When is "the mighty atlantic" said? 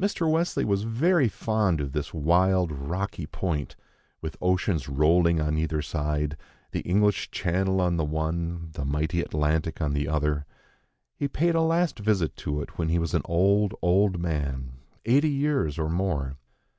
8.72-9.82